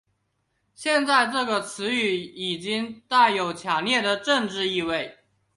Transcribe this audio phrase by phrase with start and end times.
[0.73, 5.19] 现在这个词语已经带有强烈的政治意味。